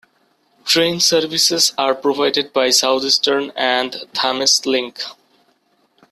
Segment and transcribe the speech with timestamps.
[0.65, 4.99] Train services are provided by Southeastern and Thameslink.